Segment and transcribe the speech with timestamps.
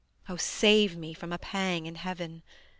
[0.27, 2.41] O save me from a pang in Heaven!